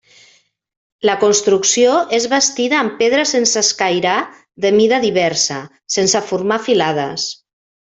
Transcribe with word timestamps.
La 1.09 1.15
construcció 1.23 1.91
és 2.19 2.25
bastida 2.33 2.79
amb 2.85 2.97
pedra 3.03 3.27
sense 3.35 3.63
escairar 3.67 4.17
de 4.67 4.75
mida 4.81 5.03
diversa, 5.09 5.63
sense 6.01 6.27
formar 6.35 6.63
filades. 6.71 7.33